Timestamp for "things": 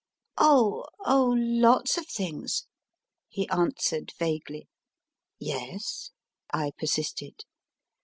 2.07-2.65